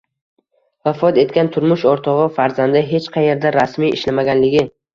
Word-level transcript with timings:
Vafot 0.89 1.19
etgan 1.23 1.51
turmush 1.57 1.85
o‘rtog‘i, 1.93 2.27
farzandi 2.39 2.83
hech 2.89 3.13
qayerda 3.19 3.55
rasmiy 3.61 3.97
ishlamaganligi 4.01 4.69